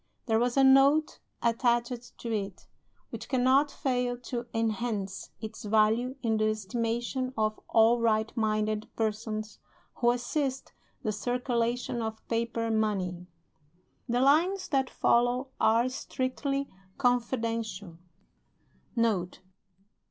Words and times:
There 0.25 0.39
was 0.39 0.57
a 0.57 0.63
Note 0.63 1.19
attached 1.43 2.17
to 2.17 2.33
it, 2.33 2.65
which 3.11 3.29
cannot 3.29 3.69
fail 3.69 4.17
to 4.21 4.47
enhance 4.51 5.29
its 5.41 5.63
value 5.63 6.15
in 6.23 6.37
the 6.37 6.49
estimation 6.49 7.35
of 7.37 7.59
all 7.67 7.99
right 7.99 8.35
minded 8.35 8.89
persons 8.95 9.59
who 9.97 10.09
assist 10.09 10.73
the 11.03 11.11
circulation 11.11 12.01
of 12.01 12.27
paper 12.29 12.71
money. 12.71 13.27
The 14.09 14.21
lines 14.21 14.69
that 14.69 14.89
follow 14.89 15.49
are 15.59 15.87
strictly 15.87 16.67
confidential: 16.97 17.99
"Note. 18.95 19.41